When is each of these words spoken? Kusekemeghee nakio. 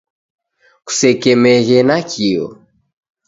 Kusekemeghee 0.85 1.83
nakio. 1.87 2.45